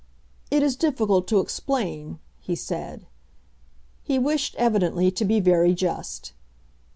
[0.49, 3.05] "It is difficult to explain," he said.
[4.01, 6.33] He wished, evidently, to be very just.